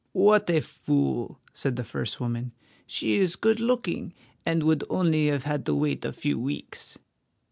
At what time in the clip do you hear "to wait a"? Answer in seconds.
5.67-6.11